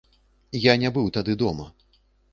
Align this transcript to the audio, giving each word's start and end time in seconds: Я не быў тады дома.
Я 0.63 0.73
не 0.83 0.89
быў 0.95 1.13
тады 1.19 1.37
дома. 1.43 1.65